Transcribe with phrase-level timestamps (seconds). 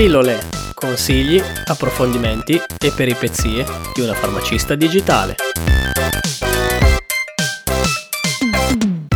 [0.00, 0.38] Pillole,
[0.72, 5.34] consigli, approfondimenti e peripezie di una farmacista digitale.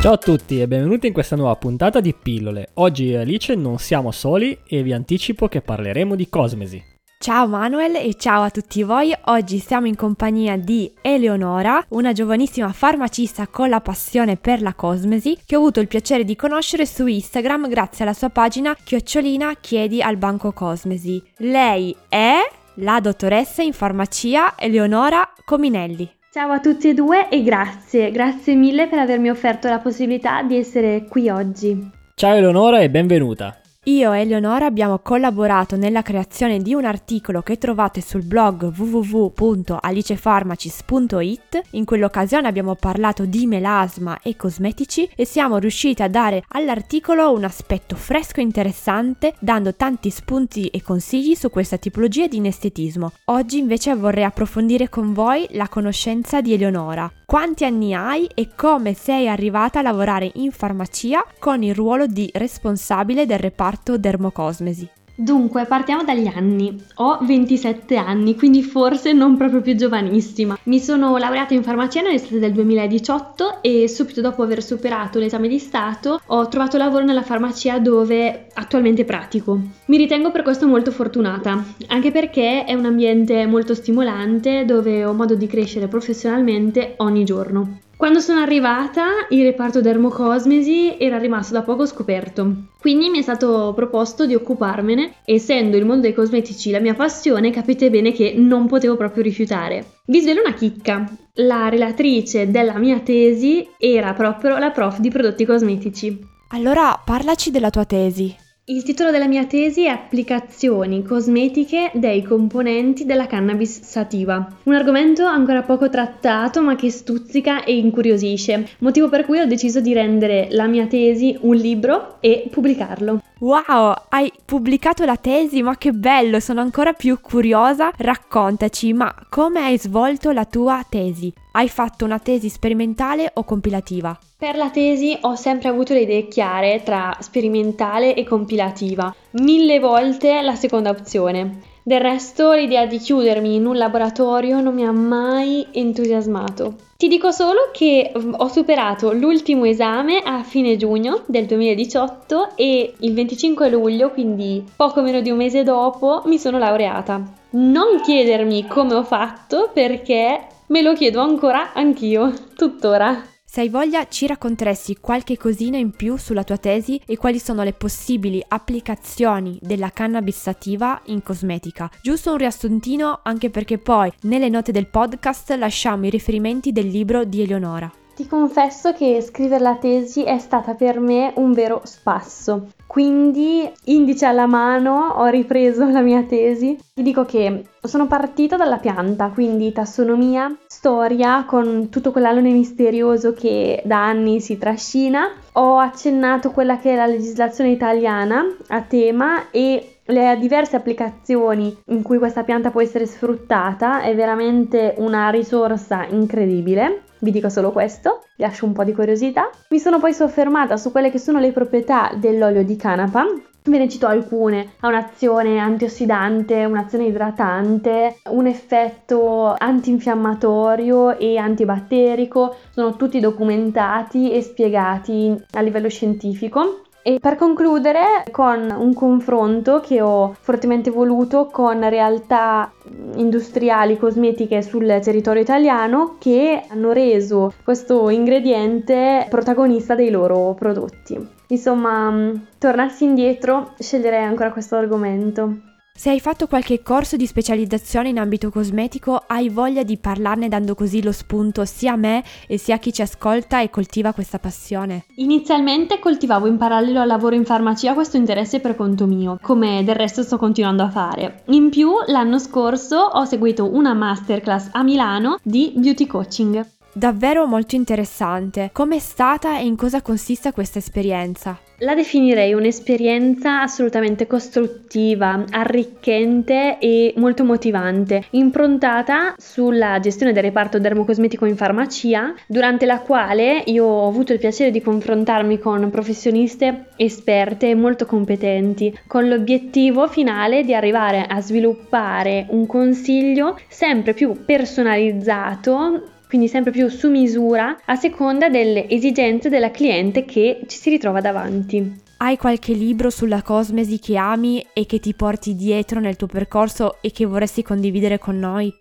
[0.00, 2.70] Ciao a tutti e benvenuti in questa nuova puntata di Pillole.
[2.74, 6.91] Oggi Alice non siamo soli e vi anticipo che parleremo di cosmesi.
[7.22, 12.72] Ciao Manuel e ciao a tutti voi, oggi siamo in compagnia di Eleonora, una giovanissima
[12.72, 17.06] farmacista con la passione per la cosmesi che ho avuto il piacere di conoscere su
[17.06, 21.22] Instagram grazie alla sua pagina chiocciolina chiedi al banco cosmesi.
[21.36, 22.38] Lei è
[22.78, 26.10] la dottoressa in farmacia Eleonora Cominelli.
[26.32, 30.56] Ciao a tutti e due e grazie, grazie mille per avermi offerto la possibilità di
[30.56, 31.88] essere qui oggi.
[32.16, 33.61] Ciao Eleonora e benvenuta.
[33.86, 41.62] Io e Eleonora abbiamo collaborato nella creazione di un articolo che trovate sul blog www.alicefarmacis.it.
[41.70, 47.42] In quell'occasione abbiamo parlato di melasma e cosmetici e siamo riusciti a dare all'articolo un
[47.42, 53.10] aspetto fresco e interessante, dando tanti spunti e consigli su questa tipologia di inestetismo.
[53.24, 57.10] Oggi invece vorrei approfondire con voi la conoscenza di Eleonora.
[57.26, 62.30] Quanti anni hai e come sei arrivata a lavorare in farmacia con il ruolo di
[62.32, 64.88] responsabile del reparto reparto dermocosmesi.
[65.14, 66.74] Dunque, partiamo dagli anni.
[66.96, 70.58] Ho 27 anni, quindi forse non proprio più giovanissima.
[70.64, 75.58] Mi sono laureata in farmacia nell'estate del 2018 e subito dopo aver superato l'esame di
[75.58, 79.60] Stato ho trovato lavoro nella farmacia dove attualmente pratico.
[79.86, 85.12] Mi ritengo per questo molto fortunata, anche perché è un ambiente molto stimolante dove ho
[85.12, 87.81] modo di crescere professionalmente ogni giorno.
[88.02, 92.52] Quando sono arrivata, il reparto dermocosmesi era rimasto da poco scoperto.
[92.80, 97.52] Quindi mi è stato proposto di occuparmene, essendo il mondo dei cosmetici la mia passione,
[97.52, 100.00] capite bene che non potevo proprio rifiutare.
[100.06, 101.08] Vi svelo una chicca.
[101.34, 106.18] La relatrice della mia tesi era proprio la prof di prodotti cosmetici.
[106.48, 108.41] Allora, parlaci della tua tesi.
[108.64, 115.24] Il titolo della mia tesi è Applicazioni cosmetiche dei componenti della cannabis sativa, un argomento
[115.24, 120.46] ancora poco trattato ma che stuzzica e incuriosisce, motivo per cui ho deciso di rendere
[120.52, 123.20] la mia tesi un libro e pubblicarlo.
[123.40, 127.90] Wow, hai pubblicato la tesi, ma che bello, sono ancora più curiosa.
[127.96, 131.32] Raccontaci, ma come hai svolto la tua tesi?
[131.54, 134.18] Hai fatto una tesi sperimentale o compilativa?
[134.38, 140.40] Per la tesi ho sempre avuto le idee chiare tra sperimentale e compilativa, mille volte
[140.40, 141.60] la seconda opzione.
[141.82, 146.76] Del resto l'idea di chiudermi in un laboratorio non mi ha mai entusiasmato.
[146.96, 152.94] Ti dico solo che mm, ho superato l'ultimo esame a fine giugno del 2018 e
[152.96, 157.20] il 25 luglio, quindi poco meno di un mese dopo, mi sono laureata.
[157.50, 163.26] Non chiedermi come ho fatto perché me lo chiedo ancora anch'io, tuttora.
[163.44, 167.62] Se hai voglia ci racconteresti qualche cosina in più sulla tua tesi e quali sono
[167.62, 171.90] le possibili applicazioni della cannabis sativa in cosmetica.
[172.00, 177.24] Giusto un riassuntino anche perché poi nelle note del podcast lasciamo i riferimenti del libro
[177.24, 177.92] di Eleonora.
[178.14, 182.68] Ti confesso che scrivere la tesi è stata per me un vero spasso.
[182.86, 186.78] Quindi, indice alla mano, ho ripreso la mia tesi.
[186.92, 193.82] Ti dico che sono partita dalla pianta, quindi tassonomia, storia, con tutto quell'alone misterioso che
[193.86, 195.30] da anni si trascina.
[195.52, 202.02] Ho accennato quella che è la legislazione italiana a tema e le diverse applicazioni in
[202.02, 207.04] cui questa pianta può essere sfruttata è veramente una risorsa incredibile.
[207.22, 209.48] Vi dico solo questo, lascio un po' di curiosità.
[209.68, 213.24] Mi sono poi soffermata su quelle che sono le proprietà dell'olio di canapa.
[213.62, 222.96] Ve ne cito alcune, ha un'azione antiossidante, un'azione idratante, un effetto antinfiammatorio e antibatterico, sono
[222.96, 226.80] tutti documentati e spiegati a livello scientifico.
[227.04, 232.72] E per concludere con un confronto che ho fortemente voluto con realtà
[233.16, 241.18] industriali cosmetiche sul territorio italiano che hanno reso questo ingrediente protagonista dei loro prodotti.
[241.48, 245.71] Insomma, tornassi indietro, sceglierei ancora questo argomento.
[245.94, 250.74] Se hai fatto qualche corso di specializzazione in ambito cosmetico, hai voglia di parlarne dando
[250.74, 254.38] così lo spunto sia a me e sia a chi ci ascolta e coltiva questa
[254.38, 255.04] passione?
[255.16, 259.94] Inizialmente coltivavo in parallelo al lavoro in farmacia questo interesse per conto mio, come del
[259.94, 261.42] resto sto continuando a fare.
[261.48, 266.66] In più, l'anno scorso ho seguito una masterclass a Milano di beauty coaching.
[266.94, 268.70] Davvero molto interessante.
[268.72, 271.58] Com'è stata e in cosa consiste questa esperienza?
[271.82, 281.44] La definirei un'esperienza assolutamente costruttiva, arricchente e molto motivante, improntata sulla gestione del reparto dermocosmetico
[281.44, 287.70] in farmacia, durante la quale io ho avuto il piacere di confrontarmi con professioniste esperte
[287.70, 296.11] e molto competenti, con l'obiettivo finale di arrivare a sviluppare un consiglio sempre più personalizzato
[296.32, 301.20] quindi sempre più su misura a seconda delle esigenze della cliente che ci si ritrova
[301.20, 302.00] davanti.
[302.16, 307.02] Hai qualche libro sulla cosmesi che ami e che ti porti dietro nel tuo percorso
[307.02, 308.72] e che vorresti condividere con noi?